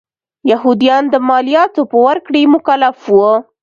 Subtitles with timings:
[0.51, 3.15] یهودیان د مالیاتو په ورکړې مکلف و.